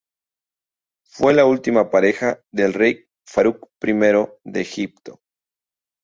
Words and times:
Fue 1.03 1.31
la 1.31 1.45
última 1.45 1.91
pareja 1.91 2.41
del 2.51 2.73
rey 2.73 3.05
Faruq 3.23 3.67
I 3.83 3.93
de 4.45 4.61
Egipto. 4.61 5.21